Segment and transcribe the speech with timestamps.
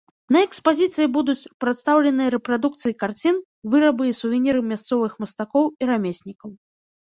[0.35, 3.37] На экспазіцыі будуць прадстаўленыя рэпрадукцыі карцін,
[3.75, 6.49] вырабы і сувеніры мясцовых мастакоў і рамеснікаў.